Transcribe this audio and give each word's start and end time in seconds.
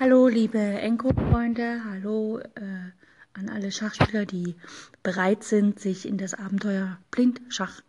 Hallo, 0.00 0.28
liebe 0.28 0.60
Enko-Freunde, 0.60 1.82
hallo 1.90 2.38
äh, 2.38 2.92
an 3.34 3.48
alle 3.48 3.72
Schachspieler, 3.72 4.26
die 4.26 4.54
bereit 5.02 5.42
sind, 5.42 5.80
sich 5.80 6.06
in 6.06 6.18
das 6.18 6.34
Abenteuer 6.34 6.98
Blindschach 7.10 7.82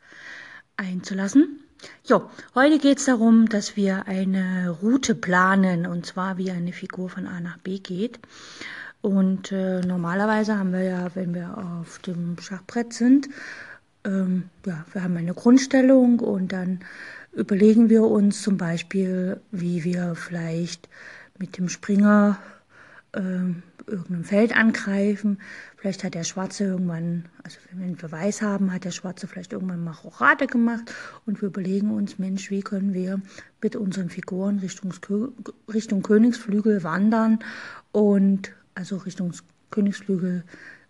einzulassen. 0.75 1.59
Jo, 2.03 2.27
heute 2.55 2.79
geht 2.79 2.97
es 2.97 3.05
darum, 3.05 3.47
dass 3.47 3.77
wir 3.77 4.07
eine 4.07 4.71
Route 4.81 5.13
planen, 5.13 5.85
und 5.85 6.07
zwar 6.07 6.39
wie 6.39 6.49
eine 6.49 6.73
Figur 6.73 7.09
von 7.09 7.27
A 7.27 7.39
nach 7.41 7.59
B 7.59 7.77
geht. 7.77 8.19
Und 9.01 9.51
äh, 9.51 9.81
normalerweise 9.81 10.57
haben 10.57 10.73
wir 10.73 10.81
ja, 10.81 11.11
wenn 11.13 11.35
wir 11.35 11.59
auf 11.59 11.99
dem 11.99 12.37
Schachbrett 12.39 12.91
sind, 12.91 13.29
ähm, 14.03 14.49
ja, 14.65 14.83
wir 14.93 15.03
haben 15.03 15.15
eine 15.15 15.35
Grundstellung 15.35 16.21
und 16.21 16.53
dann 16.53 16.79
überlegen 17.33 17.91
wir 17.91 18.01
uns 18.05 18.41
zum 18.41 18.57
Beispiel, 18.57 19.39
wie 19.51 19.83
wir 19.83 20.15
vielleicht 20.15 20.89
mit 21.39 21.57
dem 21.57 21.69
Springer 21.69 22.37
äh, 23.13 23.19
irgendein 23.87 24.23
Feld 24.23 24.55
angreifen. 24.55 25.39
Vielleicht 25.77 26.03
hat 26.03 26.13
der 26.13 26.23
Schwarze 26.23 26.65
irgendwann, 26.65 27.25
also 27.43 27.57
wenn 27.71 27.99
wir 28.01 28.11
Weiß 28.11 28.41
haben, 28.41 28.71
hat 28.71 28.83
der 28.83 28.91
Schwarze 28.91 29.27
vielleicht 29.27 29.53
irgendwann 29.53 29.83
mal 29.83 29.91
Rochade 29.91 30.47
gemacht 30.47 30.93
und 31.25 31.41
wir 31.41 31.47
überlegen 31.47 31.91
uns, 31.91 32.19
Mensch, 32.19 32.51
wie 32.51 32.61
können 32.61 32.93
wir 32.93 33.21
mit 33.61 33.75
unseren 33.75 34.09
Figuren 34.09 34.59
Richtung, 34.59 34.93
Richtung 35.71 36.03
Königsflügel 36.03 36.83
wandern 36.83 37.39
und 37.91 38.51
also 38.75 38.97
Richtung 38.97 39.33
Königsflügel 39.71 40.43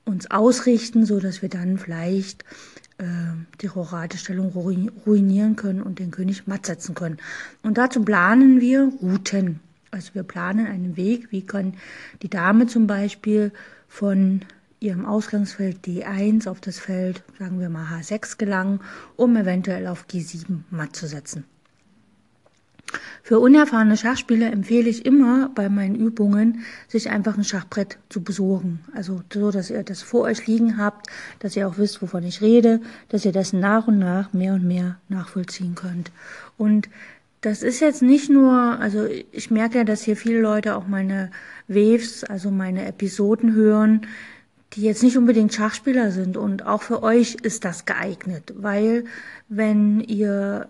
uns 0.06 0.30
ausrichten, 0.32 1.06
so 1.06 1.20
dass 1.20 1.42
wir 1.42 1.50
dann 1.50 1.78
vielleicht 1.78 2.44
äh, 2.98 3.06
die 3.62 3.68
Roradestellung 3.68 4.50
ruinieren 5.06 5.56
können 5.56 5.82
und 5.82 6.00
den 6.00 6.12
König 6.12 6.48
matt 6.48 6.66
setzen 6.66 6.96
können. 6.96 7.18
Und 7.62 7.78
dazu 7.78 8.04
planen 8.04 8.60
wir 8.60 8.92
Routen. 9.02 9.60
Also 9.92 10.14
wir 10.14 10.24
planen 10.24 10.68
einen 10.68 10.98
Weg, 10.98 11.32
wie 11.32 11.46
kann 11.46 11.76
die 12.22 12.30
Dame 12.30 12.68
zum 12.68 12.88
Beispiel 12.88 13.52
von 13.88 14.42
ihrem 14.80 15.06
Ausgangsfeld 15.06 15.86
D1 15.86 16.48
auf 16.48 16.62
das 16.62 16.80
Feld, 16.80 17.24
sagen 17.38 17.60
wir 17.60 17.70
mal 17.70 17.86
H6 17.86 18.38
gelangen, 18.38 18.80
um 19.16 19.36
eventuell 19.36 19.88
auf 19.88 20.06
G7 20.10 20.62
matt 20.70 20.96
zu 20.96 21.08
setzen. 21.08 21.44
Für 23.22 23.40
unerfahrene 23.40 23.98
Schachspieler 23.98 24.52
empfehle 24.52 24.90
ich 24.90 25.06
immer 25.06 25.52
bei 25.54 25.70
meinen 25.70 25.96
Übungen, 25.96 26.64
sich 26.88 27.12
einfach 27.12 27.38
ein 27.38 27.44
Schachbrett 27.44 28.00
zu 28.10 28.24
besorgen. 28.24 28.80
Also 28.96 29.22
so, 29.32 29.52
dass 29.52 29.70
ihr 29.70 29.84
das 29.84 30.02
vor 30.02 30.22
euch 30.22 30.48
liegen 30.48 30.78
habt, 30.78 31.08
dass 31.38 31.56
ihr 31.56 31.68
auch 31.68 31.78
wisst, 31.78 32.02
wovon 32.02 32.24
ich 32.24 32.42
rede, 32.42 32.82
dass 33.10 33.26
ihr 33.26 33.32
das 33.32 33.54
nach 33.54 33.88
und 33.88 34.00
nach 34.00 34.34
mehr 34.34 34.54
und 34.54 34.66
mehr 34.66 34.98
nachvollziehen 35.10 35.76
könnt. 35.76 36.12
Und 36.58 36.90
das 37.42 37.64
ist 37.64 37.80
jetzt 37.80 38.02
nicht 38.02 38.30
nur, 38.30 38.54
also 38.54 39.06
ich 39.06 39.50
merke 39.50 39.80
ja, 39.80 39.84
dass 39.84 40.04
hier 40.04 40.18
viele 40.18 40.42
Leute 40.42 40.76
auch 40.76 40.88
meine 40.88 41.32
Waves, 41.68 42.24
also 42.24 42.52
meine 42.52 42.86
Episoden 42.86 43.54
hören, 43.54 44.02
die 44.74 44.82
jetzt 44.82 45.04
nicht 45.04 45.18
unbedingt 45.18 45.54
Schachspieler 45.54 46.12
sind. 46.12 46.38
Und 46.38 46.66
auch 46.66 46.82
für 46.82 47.02
euch 47.02 47.36
ist 47.36 47.66
das 47.66 47.86
geeignet, 47.86 48.54
weil 48.58 49.06
wenn 49.48 50.02
ihr 50.02 50.68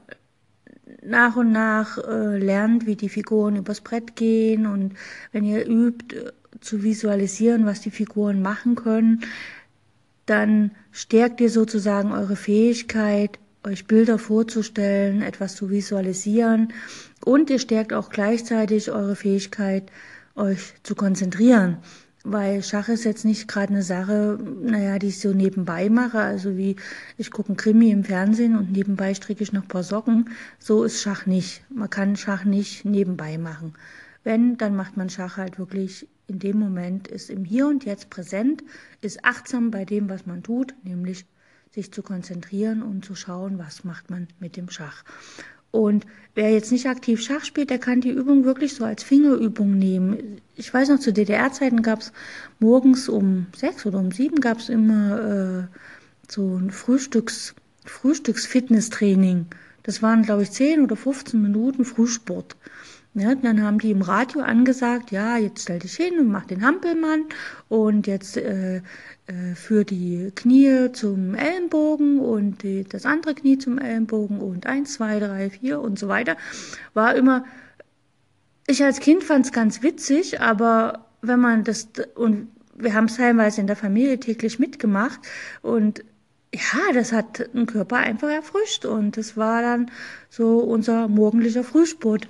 nach 1.03 1.35
und 1.35 1.51
nach 1.51 1.97
äh, 1.97 2.37
lernt, 2.37 2.85
wie 2.85 2.95
die 2.95 3.09
Figuren 3.09 3.55
übers 3.55 3.81
Brett 3.81 4.15
gehen 4.15 4.67
und 4.67 4.93
wenn 5.31 5.45
ihr 5.45 5.67
übt 5.67 6.15
äh, 6.15 6.31
zu 6.61 6.83
visualisieren, 6.83 7.65
was 7.65 7.81
die 7.81 7.91
Figuren 7.91 8.41
machen 8.41 8.75
können, 8.75 9.21
dann 10.25 10.71
stärkt 10.91 11.41
ihr 11.41 11.49
sozusagen 11.49 12.11
eure 12.11 12.35
Fähigkeit, 12.35 13.39
euch 13.63 13.88
Bilder 13.88 14.17
vorzustellen, 14.17 15.21
etwas 15.21 15.55
zu 15.55 15.69
visualisieren 15.69 16.73
und 17.25 17.49
ihr 17.49 17.59
stärkt 17.59 17.93
auch 17.93 18.09
gleichzeitig 18.09 18.91
eure 18.91 19.15
Fähigkeit, 19.15 19.91
euch 20.35 20.73
zu 20.83 20.95
konzentrieren. 20.95 21.77
Weil 22.23 22.63
Schach 22.63 22.89
ist 22.89 23.05
jetzt 23.05 23.23
nicht 23.23 23.47
gerade 23.47 23.73
eine 23.73 23.83
Sache, 23.83 24.37
naja, 24.61 24.99
die 24.99 25.07
ich 25.07 25.19
so 25.19 25.31
nebenbei 25.31 25.89
mache, 25.89 26.19
also 26.19 26.57
wie 26.57 26.75
ich 27.17 27.31
gucke 27.31 27.49
einen 27.49 27.58
Krimi 27.58 27.92
im 27.92 28.03
Fernsehen 28.03 28.58
und 28.58 28.71
nebenbei 28.71 29.14
stricke 29.14 29.42
ich 29.42 29.53
noch 29.53 29.64
ein 29.64 29.67
paar 29.70 29.83
Socken. 29.83 30.30
So 30.59 30.83
ist 30.83 31.02
Schach 31.02 31.26
nicht. 31.26 31.64
Man 31.70 31.89
kann 31.89 32.17
Schach 32.17 32.43
nicht 32.43 32.83
nebenbei 32.83 33.37
machen. 33.37 33.73
Wenn, 34.26 34.58
dann 34.58 34.76
macht 34.76 34.97
man 34.97 35.09
Schach 35.09 35.37
halt 35.37 35.59
wirklich 35.59 36.09
in 36.27 36.39
dem 36.39 36.59
Moment, 36.59 37.08
ist 37.08 37.30
im 37.30 37.45
Hier 37.45 37.67
und 37.67 37.86
Jetzt 37.86 38.09
präsent, 38.09 38.64
ist 39.02 39.23
achtsam 39.23 39.71
bei 39.71 39.86
dem, 39.86 40.09
was 40.09 40.26
man 40.26 40.43
tut, 40.43 40.76
nämlich 40.83 41.26
sich 41.71 41.91
zu 41.91 42.02
konzentrieren 42.02 42.81
und 42.81 43.05
zu 43.05 43.15
schauen, 43.15 43.59
was 43.59 43.83
macht 43.83 44.09
man 44.09 44.27
mit 44.39 44.57
dem 44.57 44.69
Schach. 44.69 45.03
Und 45.71 46.05
wer 46.33 46.52
jetzt 46.52 46.71
nicht 46.71 46.87
aktiv 46.87 47.21
Schach 47.21 47.45
spielt, 47.45 47.69
der 47.69 47.77
kann 47.77 48.02
die 48.02 48.09
Übung 48.09 48.43
wirklich 48.43 48.73
so 48.73 48.85
als 48.85 49.03
Fingerübung 49.03 49.77
nehmen. 49.77 50.41
Ich 50.55 50.73
weiß 50.73 50.89
noch, 50.89 50.99
zu 50.99 51.13
DDR-Zeiten 51.13 51.83
gab 51.83 51.99
es 51.99 52.11
morgens 52.59 53.08
um 53.08 53.47
sechs 53.55 53.85
oder 53.85 53.99
um 53.99 54.11
sieben 54.11 54.41
gab 54.41 54.58
es 54.58 54.69
immer 54.69 55.67
äh, 55.69 55.77
so 56.27 56.58
ein 56.58 56.71
Frühstücks, 56.71 57.53
Frühstücks-Fitnesstraining. 57.85 59.45
Das 59.83 60.02
waren, 60.02 60.23
glaube 60.23 60.43
ich, 60.43 60.52
zehn 60.52 60.81
oder 60.81 60.95
15 60.95 61.41
Minuten 61.41 61.85
Frühsport. 61.85 62.55
Ja, 63.15 63.33
dann 63.33 63.64
haben 63.64 63.80
die 63.80 63.89
im 63.89 64.03
Radio 64.03 64.42
angesagt, 64.42 65.11
ja, 65.11 65.36
jetzt 65.37 65.64
stell 65.64 65.80
dich 65.80 65.95
hin 65.95 66.20
und 66.20 66.27
mach 66.27 66.45
den 66.45 66.64
Hampelmann 66.64 67.25
und 67.67 68.05
jetzt 68.05 68.37
äh, 68.37 68.77
äh, 68.77 69.55
für 69.55 69.83
die 69.83 70.31
Knie 70.36 70.92
zum 70.93 71.33
Ellenbogen 71.33 72.20
und 72.20 72.61
die, 72.61 72.83
das 72.83 73.05
andere 73.05 73.33
Knie 73.33 73.58
zum 73.58 73.80
Ellenbogen 73.80 74.39
und 74.39 74.67
eins, 74.67 74.93
zwei, 74.93 75.20
drei, 75.20 75.49
vier 75.49 75.81
und 75.81 75.97
so 75.97 76.08
weiter. 76.08 76.37
War 76.93 77.15
immer, 77.15 77.45
ich 78.67 78.83
als 78.83 78.99
Kind 78.99 79.23
fand 79.23 79.45
es 79.45 79.52
ganz 79.52 79.81
witzig, 79.81 80.39
aber 80.39 81.05
wenn 81.21 81.39
man 81.39 81.64
das, 81.64 81.87
und 82.14 82.49
wir 82.76 82.93
haben 82.93 83.05
es 83.05 83.17
teilweise 83.17 83.59
in 83.59 83.67
der 83.67 83.76
Familie 83.76 84.20
täglich 84.20 84.59
mitgemacht 84.59 85.20
und 85.64 86.03
ja, 86.53 86.93
das 86.93 87.11
hat 87.11 87.53
den 87.53 87.65
Körper 87.65 87.97
einfach 87.97 88.30
erfrischt 88.30 88.86
und 88.86 89.17
das 89.17 89.37
war 89.37 89.61
dann 89.61 89.91
so 90.30 90.59
unser 90.59 91.08
morgendlicher 91.08 91.64
Frühsport. 91.64 92.27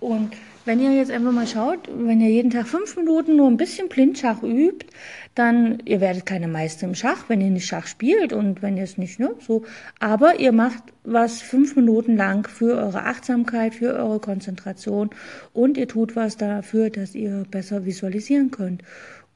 Und 0.00 0.30
wenn 0.64 0.80
ihr 0.80 0.94
jetzt 0.94 1.10
einfach 1.10 1.32
mal 1.32 1.46
schaut, 1.46 1.88
wenn 1.92 2.20
ihr 2.20 2.28
jeden 2.28 2.50
Tag 2.50 2.66
fünf 2.66 2.96
Minuten 2.96 3.36
nur 3.36 3.48
ein 3.48 3.56
bisschen 3.56 3.88
Blindschach 3.88 4.42
übt, 4.42 4.86
dann, 5.34 5.78
ihr 5.84 6.00
werdet 6.00 6.26
keine 6.26 6.48
Meister 6.48 6.86
im 6.86 6.94
Schach, 6.94 7.24
wenn 7.28 7.40
ihr 7.40 7.50
nicht 7.50 7.66
Schach 7.66 7.86
spielt 7.86 8.32
und 8.32 8.62
wenn 8.62 8.76
ihr 8.76 8.84
es 8.84 8.98
nicht, 8.98 9.18
ne, 9.20 9.30
so. 9.46 9.64
Aber 9.98 10.40
ihr 10.40 10.52
macht 10.52 10.82
was 11.04 11.40
fünf 11.40 11.76
Minuten 11.76 12.16
lang 12.16 12.48
für 12.48 12.76
eure 12.76 13.04
Achtsamkeit, 13.04 13.74
für 13.74 13.94
eure 13.94 14.20
Konzentration 14.20 15.10
und 15.52 15.76
ihr 15.76 15.88
tut 15.88 16.16
was 16.16 16.36
dafür, 16.36 16.90
dass 16.90 17.14
ihr 17.14 17.44
besser 17.50 17.84
visualisieren 17.84 18.50
könnt. 18.50 18.82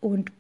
Und 0.01 0.31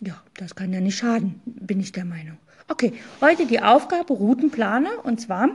ja, 0.00 0.22
das 0.36 0.54
kann 0.54 0.72
ja 0.72 0.80
nicht 0.80 0.98
schaden, 0.98 1.40
bin 1.44 1.80
ich 1.80 1.92
der 1.92 2.04
Meinung. 2.04 2.36
Okay, 2.68 2.92
heute 3.20 3.46
die 3.46 3.60
Aufgabe 3.60 4.12
Routenplaner 4.12 5.04
und 5.04 5.20
zwar 5.20 5.48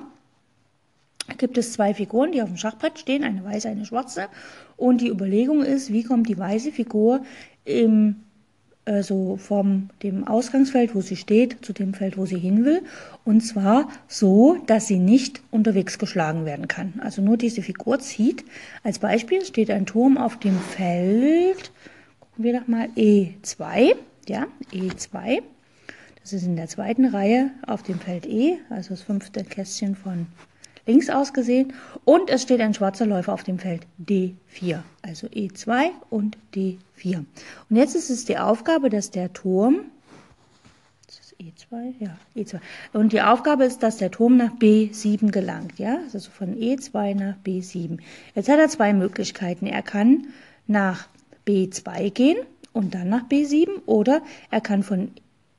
gibt 1.38 1.58
es 1.58 1.74
zwei 1.74 1.94
Figuren, 1.94 2.32
die 2.32 2.42
auf 2.42 2.50
dem 2.50 2.58
Schachbrett 2.58 3.00
stehen, 3.00 3.24
eine 3.24 3.44
weiße, 3.44 3.70
eine 3.70 3.86
schwarze. 3.86 4.28
Und 4.78 5.02
die 5.02 5.10
Überlegung 5.10 5.64
ist, 5.64 5.92
wie 5.92 6.04
kommt 6.04 6.28
die 6.28 6.38
weiße 6.38 6.72
Figur 6.72 7.24
im, 7.66 8.16
also 8.86 9.38
vom 9.38 9.90
dem 10.02 10.28
Ausgangsfeld, 10.28 10.94
wo 10.96 11.02
sie 11.02 11.16
steht, 11.16 11.64
zu 11.64 11.72
dem 11.72 11.94
Feld, 11.94 12.18
wo 12.18 12.26
sie 12.26 12.38
hin 12.38 12.66
will. 12.66 12.82
Und 13.24 13.42
zwar 13.42 13.88
so, 14.08 14.58
dass 14.66 14.88
sie 14.88 15.00
nicht 15.00 15.42
unterwegs 15.52 15.98
geschlagen 15.98 16.46
werden 16.46 16.68
kann. 16.68 16.94
Also 17.00 17.22
nur 17.22 17.38
diese 17.38 17.62
Figur 17.62 18.00
zieht. 18.00 18.44
Als 18.84 19.00
Beispiel 19.00 19.46
steht 19.46 19.72
ein 19.72 19.86
Turm 19.86 20.18
auf 20.18 20.38
dem 20.40 20.58
Feld, 20.58 21.72
gucken 22.20 22.44
wir 22.44 22.60
doch 22.60 22.68
mal, 22.68 22.88
E2. 22.98 23.96
Ja, 24.28 24.48
E2. 24.74 25.42
Das 26.22 26.32
ist 26.32 26.46
in 26.46 26.56
der 26.56 26.68
zweiten 26.68 27.06
Reihe 27.06 27.52
auf 27.68 27.84
dem 27.84 28.00
Feld 28.00 28.26
E, 28.26 28.58
also 28.70 28.92
das 28.92 29.02
fünfte 29.02 29.44
Kästchen 29.44 29.96
von 29.96 30.28
links 30.86 31.10
ausgesehen. 31.10 31.74
Und 32.06 32.30
es 32.30 32.44
steht 32.44 32.62
ein 32.62 32.74
schwarzer 32.74 33.06
Läufer 33.06 33.34
auf 33.34 33.44
dem 33.44 33.60
Feld 33.60 33.86
D4, 34.06 34.80
also 35.02 35.28
E2 35.28 35.90
und 36.10 36.38
D4. 36.54 37.26
Und 37.70 37.76
jetzt 37.76 37.96
ist 37.96 38.10
es 38.10 38.26
die 38.26 38.38
Aufgabe, 38.38 38.90
dass 38.90 39.12
der 39.12 39.32
Turm, 39.34 39.86
das 41.08 41.20
ist 41.20 41.36
E2, 41.40 41.94
ja, 42.00 42.18
E2. 42.36 42.60
Und 42.94 43.14
die 43.14 43.22
Aufgabe 43.22 43.66
ist, 43.66 43.84
dass 43.84 43.98
der 43.98 44.12
Turm 44.12 44.38
nach 44.38 44.54
B7 44.54 45.32
gelangt, 45.32 45.80
ja, 45.80 46.00
also 46.14 46.30
von 46.30 46.56
E2 46.56 47.16
nach 47.16 47.36
B7. 47.46 48.00
Jetzt 48.36 48.50
hat 48.50 48.60
er 48.60 48.70
zwei 48.70 48.94
Möglichkeiten. 48.94 49.68
Er 49.68 49.82
kann 49.82 50.28
nach 50.68 51.08
B2 51.46 52.12
gehen 52.12 52.38
und 52.72 52.96
dann 52.96 53.10
nach 53.10 53.28
B7 53.28 53.68
oder 53.86 54.22
er 54.50 54.62
kann 54.62 54.84
von 54.84 55.12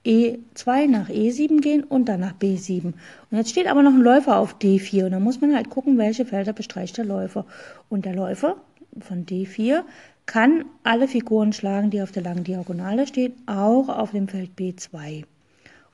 E2 0.05 0.87
nach 0.87 1.09
E7 1.09 1.61
gehen 1.61 1.83
und 1.85 2.09
dann 2.09 2.21
nach 2.21 2.35
B7. 2.35 2.93
Und 3.31 3.39
jetzt 3.39 3.51
steht 3.51 3.67
aber 3.67 3.83
noch 3.83 3.93
ein 3.93 4.01
Läufer 4.01 4.39
auf 4.39 4.57
D4 4.59 5.07
und 5.07 5.13
dann 5.13 5.23
muss 5.23 5.41
man 5.41 5.55
halt 5.55 5.71
gucken, 5.71 5.97
welche 5.97 6.27
Felder 6.27 6.53
bestreicht 6.53 6.99
der 6.99 7.05
Läufer. 7.05 7.47
Und 7.89 8.05
der 8.05 8.15
Läufer 8.15 8.57
von 9.01 9.25
D4 9.25 9.83
kann 10.27 10.65
alle 10.83 11.09
Figuren 11.09 11.53
schlagen, 11.53 11.91
die 11.91 12.03
auf 12.03 12.13
der 12.13 12.23
langen 12.23 12.45
Diagonale 12.45 13.07
stehen, 13.07 13.35
auch 13.47 13.89
auf 13.89 14.11
dem 14.13 14.29
Feld 14.29 14.51
B2. 14.59 15.25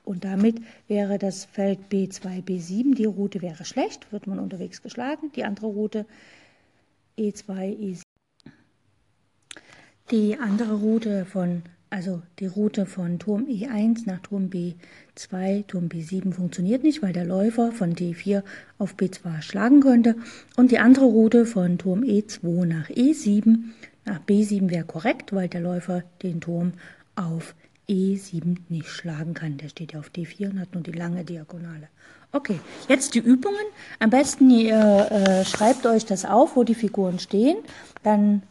Und 0.05 0.25
damit 0.25 0.61
wäre 0.89 1.19
das 1.19 1.45
Feld 1.45 1.79
B2, 1.91 2.43
B7, 2.43 2.95
die 2.95 3.05
Route 3.05 3.43
wäre 3.43 3.65
schlecht, 3.65 4.11
wird 4.13 4.27
man 4.27 4.39
unterwegs 4.39 4.83
geschlagen. 4.83 5.31
Die 5.37 5.45
andere 5.45 5.67
Route 5.67 6.07
E2, 7.19 7.77
E7 7.77 8.03
Die 10.11 10.37
andere 10.37 10.75
Route 10.75 11.25
von, 11.27 11.63
also 11.91 12.23
die 12.39 12.47
Route 12.47 12.87
von 12.87 13.19
Turm 13.19 13.47
E1 13.47 14.03
nach 14.07 14.21
Turm 14.21 14.49
B2, 14.49 15.67
Turm 15.67 15.87
B7 15.87 16.33
funktioniert 16.33 16.83
nicht, 16.83 17.03
weil 17.03 17.13
der 17.13 17.25
Läufer 17.25 17.73
von 17.73 17.95
D4 17.95 18.43
auf 18.79 18.95
B2 18.95 19.43
schlagen 19.43 19.81
könnte. 19.81 20.17
Und 20.57 20.71
die 20.71 20.79
andere 20.79 21.07
Route 21.07 21.47
von 21.47 21.79
Turm 21.79 22.03
E2 22.03 22.65
nach 22.65 22.89
E7 22.89 23.59
nach 24.05 24.21
B7 24.21 24.71
wäre 24.71 24.85
korrekt, 24.85 25.33
weil 25.33 25.49
der 25.49 25.61
Läufer 25.61 26.03
den 26.23 26.41
Turm 26.41 26.73
auf 27.17 27.55
E7 27.89 28.57
nicht 28.69 28.89
schlagen 28.89 29.35
kann. 29.35 29.59
Der 29.59 29.69
steht 29.69 29.93
ja 29.93 30.01
auf 30.01 30.11
D4 30.11 30.51
und 30.51 30.61
hat 30.61 30.75
nur 30.75 30.83
die 30.83 30.93
lange 30.93 31.25
Diagonale. 31.25 31.89
Okay, 32.33 32.61
jetzt 32.89 33.15
die 33.15 33.19
Übungen. 33.19 33.67
Am 33.99 34.11
besten 34.11 34.51
ihr 34.51 35.09
äh, 35.11 35.45
schreibt 35.45 35.85
euch 35.87 36.07
das 36.07 36.25
auf, 36.25 36.55
wo 36.55 36.63
die 36.65 36.75
Figuren 36.75 37.19
stehen. 37.19 37.59
Dann, 38.05 38.43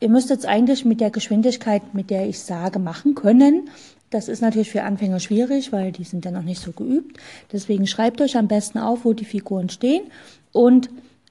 ihr 0.00 0.08
müsst 0.08 0.30
jetzt 0.30 0.46
eigentlich 0.46 0.84
mit 0.84 1.00
der 1.00 1.10
Geschwindigkeit, 1.10 1.94
mit 1.94 2.10
der 2.10 2.28
ich 2.28 2.40
sage, 2.40 2.78
machen 2.78 3.14
können. 3.14 3.68
Das 4.10 4.28
ist 4.28 4.40
natürlich 4.40 4.70
für 4.70 4.84
Anfänger 4.84 5.20
schwierig, 5.20 5.72
weil 5.72 5.92
die 5.92 6.04
sind 6.04 6.24
ja 6.24 6.30
noch 6.30 6.42
nicht 6.42 6.62
so 6.62 6.72
geübt. 6.72 7.18
Deswegen 7.52 7.86
schreibt 7.86 8.20
euch 8.20 8.36
am 8.36 8.48
besten 8.48 8.78
auf, 8.78 9.04
wo 9.04 9.12
die 9.12 9.26
Figuren 9.26 9.68
stehen. 9.68 10.04
Und 10.52 10.88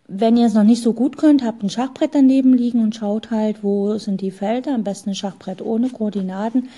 wenn 0.08 0.38
ihr 0.38 0.46
es 0.46 0.54
noch 0.54 0.64
nicht 0.64 0.84
so 0.84 0.94
gut 0.94 1.18
könnt, 1.18 1.44
habt 1.44 1.64
ein 1.64 1.69
Schachbrett 1.69 2.14
daneben 2.14 2.54
liegen 2.54 2.81
und 2.81 2.96
schaut 2.96 3.31
halt, 3.31 3.64
wo 3.64 3.98
sind 3.98 4.22
die 4.22 4.31
Felder. 4.31 4.74
Am 4.74 4.84
besten 4.84 5.10
ein 5.10 5.16
Schachbrett 5.16 5.62
ohne 5.62 5.90
Koordinaten. 5.90 6.69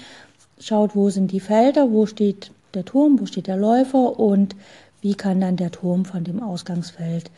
Schaut, 0.59 0.95
wo 0.95 1.09
sind 1.09 1.31
die 1.31 1.39
Felder, 1.39 1.91
wo 1.91 2.05
steht 2.05 2.51
der 2.73 2.85
Turm, 2.85 3.19
wo 3.19 3.25
steht 3.25 3.47
der 3.47 3.57
Läufer 3.57 4.19
und 4.19 4.55
wie 5.01 5.15
kann 5.15 5.41
dann 5.41 5.57
der 5.57 5.71
Turm 5.71 6.05
von 6.05 6.23
dem 6.23 6.41
Ausgangsfeld, 6.41 7.31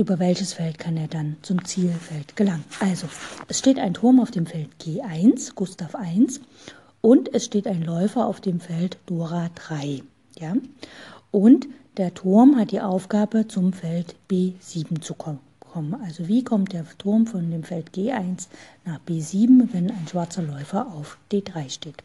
über 0.00 0.18
welches 0.18 0.54
Feld 0.54 0.78
kann 0.78 0.96
er 0.96 1.08
dann 1.08 1.36
zum 1.42 1.62
Zielfeld 1.62 2.34
gelangen. 2.34 2.64
Also, 2.80 3.06
es 3.48 3.58
steht 3.58 3.78
ein 3.78 3.92
Turm 3.92 4.18
auf 4.18 4.30
dem 4.30 4.46
Feld 4.46 4.70
G1, 4.82 5.54
Gustav 5.54 5.94
1, 5.94 6.40
und 7.02 7.34
es 7.34 7.44
steht 7.44 7.66
ein 7.66 7.82
Läufer 7.82 8.24
auf 8.24 8.40
dem 8.40 8.60
Feld 8.60 8.96
Dora 9.04 9.50
3. 9.54 10.02
Ja? 10.38 10.54
Und 11.30 11.68
der 11.98 12.14
Turm 12.14 12.56
hat 12.56 12.70
die 12.70 12.80
Aufgabe, 12.80 13.46
zum 13.46 13.74
Feld 13.74 14.14
B7 14.30 15.02
zu 15.02 15.12
kommen. 15.12 15.38
Also 16.02 16.28
wie 16.28 16.44
kommt 16.44 16.72
der 16.72 16.86
Turm 16.96 17.26
von 17.26 17.50
dem 17.50 17.62
Feld 17.62 17.90
G1 17.94 18.48
nach 18.86 19.00
B7, 19.06 19.68
wenn 19.72 19.90
ein 19.90 20.08
schwarzer 20.10 20.42
Läufer 20.42 20.86
auf 20.86 21.18
D3 21.30 21.68
steht? 21.68 22.02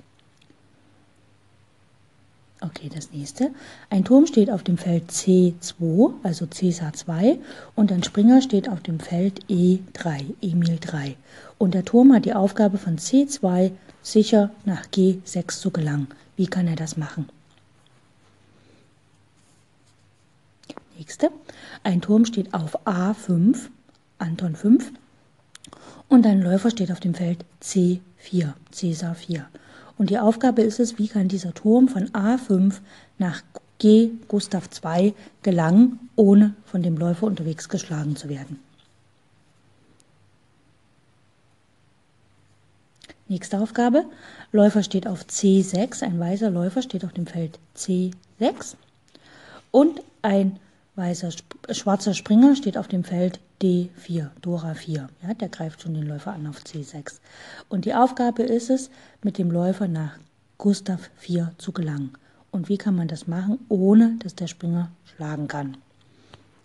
Okay, 2.66 2.90
das 2.94 3.12
nächste. 3.12 3.52
Ein 3.92 4.06
Turm 4.06 4.26
steht 4.26 4.50
auf 4.50 4.64
dem 4.64 4.80
Feld 4.80 5.12
C2, 5.12 6.14
also 6.24 6.48
Cäsar 6.48 6.94
2, 6.94 7.38
und 7.76 7.92
ein 7.92 8.02
Springer 8.02 8.42
steht 8.42 8.70
auf 8.70 8.82
dem 8.82 9.00
Feld 9.00 9.46
E3, 9.46 10.34
Emil 10.42 10.80
3. 10.82 11.16
Und 11.60 11.76
der 11.76 11.86
Turm 11.86 12.12
hat 12.12 12.26
die 12.26 12.34
Aufgabe 12.34 12.80
von 12.80 12.98
C2 12.98 13.72
sicher 14.02 14.50
nach 14.66 14.88
G6 14.88 15.60
zu 15.60 15.70
gelangen. 15.70 16.08
Wie 16.38 16.48
kann 16.48 16.68
er 16.68 16.76
das 16.76 16.98
machen? 16.98 17.30
Nächste. 20.98 21.30
Ein 21.84 22.02
Turm 22.02 22.26
steht 22.26 22.54
auf 22.54 22.88
A5, 22.88 23.58
Anton 24.18 24.56
5, 24.56 24.92
und 26.08 26.26
ein 26.26 26.42
Läufer 26.42 26.72
steht 26.72 26.92
auf 26.92 27.00
dem 27.00 27.14
Feld 27.14 27.46
C4, 27.62 28.54
Cäsar 28.72 29.14
4. 29.14 29.46
Und 29.98 30.10
die 30.10 30.20
Aufgabe 30.20 30.62
ist 30.62 30.80
es, 30.80 30.98
wie 30.98 31.08
kann 31.08 31.28
dieser 31.28 31.54
Turm 31.54 31.88
von 31.88 32.10
A5 32.10 32.76
nach 33.18 33.42
G 33.78 34.12
Gustav 34.28 34.70
II 34.84 35.14
gelangen, 35.42 36.10
ohne 36.16 36.56
von 36.66 36.82
dem 36.82 36.98
Läufer 36.98 37.28
unterwegs 37.28 37.70
geschlagen 37.70 38.16
zu 38.16 38.30
werden. 38.30 38.60
Nächste 43.28 43.60
Aufgabe. 43.60 44.06
Läufer 44.52 44.84
steht 44.84 45.08
auf 45.08 45.24
C6, 45.24 46.04
ein 46.04 46.20
weißer 46.20 46.52
Läufer 46.52 46.82
steht 46.84 47.04
auf 47.04 47.14
dem 47.14 47.26
Feld 47.26 47.60
C6 47.76 48.76
und 49.72 50.02
ein 50.22 50.60
weißer 50.96 51.32
schwarzer 51.72 52.14
Springer 52.14 52.56
steht 52.56 52.78
auf 52.78 52.88
dem 52.88 53.04
Feld 53.04 53.40
D4, 53.62 54.30
Dora 54.42 54.74
4. 54.74 55.10
Ja, 55.24 55.34
der 55.34 55.50
greift 55.50 55.82
schon 55.82 55.94
den 55.94 56.08
Läufer 56.08 56.34
an 56.34 56.48
auf 56.48 56.62
C6. 56.62 57.20
Und 57.70 57.86
die 57.86 57.94
Aufgabe 57.94 58.44
ist 58.44 58.70
es, 58.70 58.90
mit 59.24 59.38
dem 59.38 59.52
Läufer 59.52 59.88
nach 59.88 60.18
Gustav 60.58 61.10
4 61.18 61.52
zu 61.58 61.72
gelangen. 61.72 62.14
Und 62.52 62.70
wie 62.70 62.78
kann 62.78 62.96
man 62.96 63.08
das 63.08 63.28
machen, 63.28 63.60
ohne 63.70 64.18
dass 64.20 64.36
der 64.36 64.48
Springer 64.48 64.90
schlagen 65.16 65.48
kann? 65.48 65.78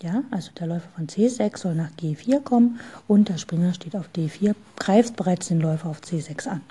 Ja, 0.02 0.22
also 0.30 0.50
der 0.58 0.66
Läufer 0.66 0.88
von 0.96 1.08
C6 1.08 1.58
soll 1.58 1.74
nach 1.74 1.90
G4 2.00 2.40
kommen 2.40 2.80
und 3.06 3.28
der 3.28 3.38
Springer 3.38 3.74
steht 3.74 3.96
auf 3.96 4.08
D4, 4.16 4.54
greift 4.76 5.16
bereits 5.16 5.48
den 5.48 5.60
Läufer 5.60 5.90
auf 5.90 6.00
C6 6.00 6.48
an. 6.48 6.62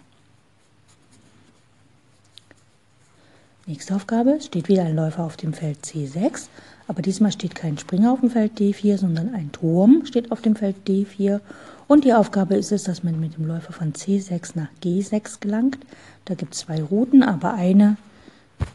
Nächste 3.69 3.95
Aufgabe 3.95 4.41
steht 4.41 4.67
wieder 4.67 4.83
ein 4.83 4.95
Läufer 4.95 5.23
auf 5.23 5.37
dem 5.37 5.53
Feld 5.53 5.85
C6 5.85 6.49
aber 6.89 7.03
diesmal 7.03 7.31
steht 7.31 7.53
kein 7.53 7.77
Springer 7.77 8.11
auf 8.11 8.21
dem 8.21 8.31
Feld 8.31 8.59
D4, 8.59 8.97
sondern 8.97 9.35
ein 9.35 9.51
Turm 9.51 10.07
steht 10.07 10.31
auf 10.31 10.41
dem 10.41 10.55
Feld 10.55 10.75
D4. 10.87 11.39
Und 11.87 12.03
die 12.03 12.15
Aufgabe 12.15 12.55
ist 12.55 12.71
es, 12.71 12.85
dass 12.85 13.03
man 13.03 13.19
mit 13.19 13.37
dem 13.37 13.45
Läufer 13.45 13.73
von 13.73 13.93
C6 13.93 14.53
nach 14.55 14.69
G6 14.83 15.39
gelangt. 15.39 15.77
Da 16.25 16.33
gibt 16.33 16.55
es 16.55 16.61
zwei 16.61 16.81
Routen, 16.81 17.21
aber 17.21 17.53
eine 17.53 17.97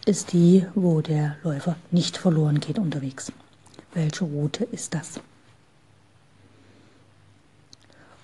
ist 0.06 0.32
die, 0.32 0.64
wo 0.76 1.00
der 1.00 1.34
Läufer 1.42 1.74
nicht 1.90 2.16
verloren 2.16 2.60
geht 2.60 2.78
unterwegs. 2.78 3.32
Welche 3.94 4.26
Route 4.26 4.62
ist 4.62 4.94
das? 4.94 5.18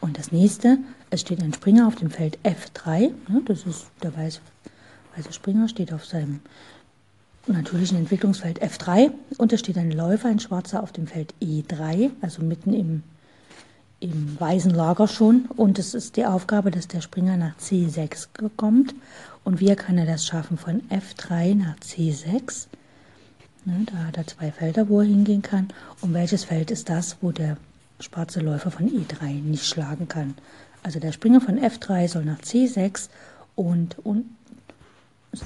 Und 0.00 0.18
das 0.18 0.30
nächste, 0.30 0.78
es 1.10 1.22
steht 1.22 1.42
ein 1.42 1.52
Springer 1.52 1.88
auf 1.88 1.96
dem 1.96 2.10
Feld 2.10 2.38
F3. 2.44 3.10
Das 3.44 3.66
ist 3.66 3.86
der 4.04 4.16
weiße, 4.16 4.40
weiße 5.16 5.32
Springer, 5.32 5.68
steht 5.68 5.92
auf 5.92 6.04
seinem 6.04 6.40
natürlich 7.46 7.92
ein 7.92 7.98
Entwicklungsfeld 7.98 8.62
F3 8.62 9.10
und 9.38 9.52
da 9.52 9.58
steht 9.58 9.78
ein 9.78 9.90
Läufer, 9.90 10.28
ein 10.28 10.40
Schwarzer 10.40 10.82
auf 10.82 10.92
dem 10.92 11.06
Feld 11.06 11.34
E3, 11.40 12.10
also 12.20 12.42
mitten 12.42 12.74
im, 12.74 13.02
im 14.00 14.38
weißen 14.38 14.72
Lager 14.72 15.08
schon. 15.08 15.46
Und 15.56 15.78
es 15.78 15.94
ist 15.94 16.16
die 16.16 16.26
Aufgabe, 16.26 16.70
dass 16.70 16.88
der 16.88 17.00
Springer 17.00 17.36
nach 17.36 17.56
C6 17.58 18.28
kommt. 18.56 18.94
Und 19.44 19.60
wie 19.60 19.74
kann 19.74 19.98
er 19.98 20.06
das 20.06 20.26
schaffen 20.26 20.58
von 20.58 20.82
F3 20.90 21.54
nach 21.54 21.76
C6? 21.78 22.66
Ne, 23.64 23.86
da 23.86 24.06
hat 24.06 24.16
er 24.16 24.26
zwei 24.26 24.50
Felder, 24.52 24.88
wo 24.88 25.00
er 25.00 25.06
hingehen 25.06 25.42
kann. 25.42 25.68
Und 26.00 26.14
welches 26.14 26.44
Feld 26.44 26.70
ist 26.70 26.88
das, 26.88 27.16
wo 27.20 27.30
der 27.30 27.56
schwarze 28.00 28.40
Läufer 28.40 28.70
von 28.70 28.88
E3 28.88 29.42
nicht 29.42 29.66
schlagen 29.66 30.08
kann? 30.08 30.34
Also 30.82 30.98
der 30.98 31.12
Springer 31.12 31.40
von 31.40 31.58
F3 31.58 32.08
soll 32.08 32.24
nach 32.24 32.40
C6 32.40 33.08
und, 33.54 33.98
und 33.98 34.24
also 34.59 34.59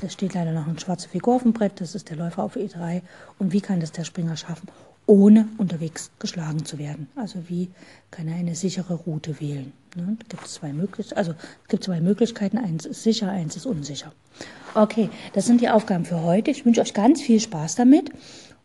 da 0.01 0.09
steht 0.09 0.35
leider 0.35 0.53
noch 0.53 0.67
eine 0.67 0.81
schwarze 0.81 1.09
Figur 1.09 1.37
auf 1.37 1.43
dem 1.43 1.53
Brett, 1.53 1.81
das 1.81 1.95
ist 1.95 2.11
der 2.11 2.17
Läufer 2.17 2.43
auf 2.43 2.57
E3. 2.57 3.03
Und 3.39 3.53
wie 3.53 3.61
kann 3.61 3.81
das 3.81 3.93
der 3.93 4.05
Springer 4.05 4.37
schaffen, 4.37 4.69
ohne 5.07 5.49
unterwegs 5.59 6.11
geschlagen 6.19 6.65
zu 6.65 6.79
werden? 6.79 7.09
Also 7.17 7.49
wie 7.49 7.71
kann 8.11 8.29
er 8.29 8.37
eine 8.37 8.55
sichere 8.55 8.95
Route 8.95 9.41
wählen? 9.41 9.73
Ne? 9.95 10.17
Gibt 10.29 10.47
es 10.47 10.55
zwei 10.55 10.73
Möglichkeiten, 10.73 11.19
also 11.19 11.35
gibt 11.69 11.85
zwei 11.85 12.01
Möglichkeiten, 12.01 12.59
eins 12.59 12.87
ist 12.87 13.03
sicher, 13.03 13.31
eins 13.31 13.57
ist 13.57 13.67
unsicher. 13.67 14.13
Okay, 14.75 15.11
das 15.35 15.47
sind 15.47 15.61
die 15.61 15.69
Aufgaben 15.69 16.05
für 16.05 16.23
heute. 16.23 16.51
Ich 16.51 16.65
wünsche 16.65 16.81
euch 16.81 16.95
ganz 16.95 17.21
viel 17.21 17.39
Spaß 17.39 17.77
damit 17.77 18.11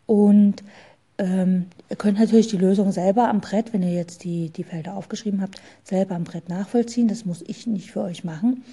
und 0.05 0.63
ähm, 1.19 1.65
ihr 1.89 1.97
könnt 1.97 2.17
natürlich 2.17 2.47
die 2.47 2.57
Lösung 2.57 2.91
selber 2.91 3.27
am 3.27 3.41
Brett, 3.41 3.73
wenn 3.73 3.83
ihr 3.83 3.93
jetzt 3.93 4.23
die, 4.23 4.49
die 4.49 4.63
Felder 4.63 4.95
aufgeschrieben 4.95 5.41
habt, 5.41 5.61
selber 5.83 6.15
am 6.15 6.23
Brett 6.23 6.47
nachvollziehen. 6.49 7.09
Das 7.09 7.25
muss 7.25 7.43
ich 7.45 7.67
nicht 7.67 7.91
für 7.91 8.01
euch 8.01 8.23
machen. 8.23 8.63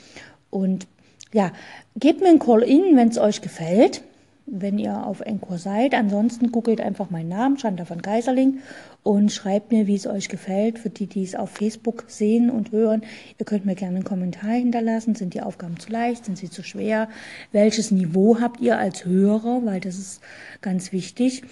Und 0.48 0.86
ja, 1.32 1.52
gebt 1.96 2.20
mir 2.20 2.28
ein 2.28 2.38
Call-In, 2.38 2.96
wenn 2.96 3.08
es 3.08 3.18
euch 3.18 3.40
gefällt, 3.40 4.02
wenn 4.46 4.78
ihr 4.78 5.04
auf 5.06 5.20
Encore 5.20 5.58
seid. 5.58 5.92
Ansonsten 5.94 6.52
googelt 6.52 6.80
einfach 6.80 7.10
meinen 7.10 7.28
Namen, 7.28 7.56
Chanda 7.56 7.84
von 7.84 8.00
Geiserling, 8.00 8.60
und 9.02 9.32
schreibt 9.32 9.72
mir, 9.72 9.86
wie 9.86 9.94
es 9.94 10.06
euch 10.06 10.28
gefällt. 10.28 10.78
Für 10.78 10.90
die, 10.90 11.06
die 11.06 11.24
es 11.24 11.34
auf 11.34 11.50
Facebook 11.50 12.04
sehen 12.08 12.50
und 12.50 12.72
hören, 12.72 13.02
ihr 13.38 13.46
könnt 13.46 13.66
mir 13.66 13.74
gerne 13.74 13.96
einen 13.96 14.04
Kommentar 14.04 14.52
hinterlassen. 14.52 15.14
Sind 15.14 15.34
die 15.34 15.42
Aufgaben 15.42 15.78
zu 15.78 15.90
leicht? 15.90 16.24
Sind 16.24 16.38
sie 16.38 16.50
zu 16.50 16.62
schwer? 16.62 17.08
Welches 17.52 17.90
Niveau 17.90 18.40
habt 18.40 18.60
ihr 18.60 18.78
als 18.78 19.04
Hörer? 19.04 19.62
Weil 19.64 19.80
das 19.80 19.96
ist 19.96 20.20
ganz 20.60 20.92
wichtig. 20.92 21.42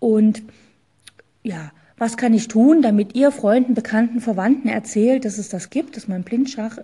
Und 0.00 0.42
ja, 1.42 1.72
was 1.98 2.16
kann 2.16 2.32
ich 2.32 2.48
tun, 2.48 2.80
damit 2.80 3.14
ihr 3.14 3.30
Freunden, 3.30 3.74
Bekannten, 3.74 4.20
Verwandten 4.20 4.68
erzählt, 4.68 5.24
dass 5.24 5.36
es 5.38 5.50
das 5.50 5.68
gibt, 5.68 5.96
dass 5.96 6.08
man 6.08 6.22
Blindschach 6.22 6.78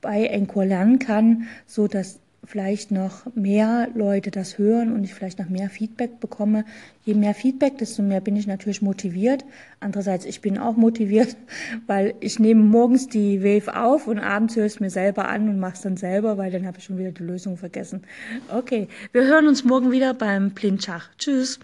bei 0.00 0.26
Encore 0.26 0.66
lernen 0.66 0.98
kann, 0.98 1.48
so 1.66 1.88
dass 1.88 2.20
vielleicht 2.46 2.90
noch 2.90 3.26
mehr 3.34 3.88
Leute 3.94 4.30
das 4.30 4.56
hören 4.56 4.92
und 4.92 5.04
ich 5.04 5.12
vielleicht 5.12 5.38
noch 5.38 5.48
mehr 5.48 5.68
Feedback 5.68 6.20
bekomme. 6.20 6.64
Je 7.04 7.14
mehr 7.14 7.34
Feedback, 7.34 7.78
desto 7.78 8.02
mehr 8.02 8.20
bin 8.20 8.36
ich 8.36 8.46
natürlich 8.46 8.82
motiviert. 8.82 9.44
Andererseits, 9.80 10.24
ich 10.24 10.40
bin 10.40 10.58
auch 10.58 10.76
motiviert, 10.76 11.36
weil 11.86 12.14
ich 12.20 12.38
nehme 12.38 12.62
morgens 12.62 13.08
die 13.08 13.42
Wave 13.42 13.76
auf 13.76 14.06
und 14.06 14.18
abends 14.18 14.56
höre 14.56 14.66
ich 14.66 14.74
es 14.74 14.80
mir 14.80 14.90
selber 14.90 15.28
an 15.28 15.48
und 15.48 15.58
mache 15.58 15.74
es 15.74 15.82
dann 15.82 15.96
selber, 15.96 16.38
weil 16.38 16.50
dann 16.50 16.66
habe 16.66 16.78
ich 16.78 16.84
schon 16.84 16.98
wieder 16.98 17.12
die 17.12 17.24
Lösung 17.24 17.56
vergessen. 17.56 18.02
Okay, 18.48 18.88
wir 19.12 19.24
hören 19.24 19.48
uns 19.48 19.64
morgen 19.64 19.90
wieder 19.90 20.14
beim 20.14 20.50
Blindschach. 20.50 21.10
Tschüss. 21.18 21.58